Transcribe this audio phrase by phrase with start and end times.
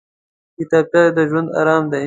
[0.57, 1.99] کتابچه د ژوند ارام دی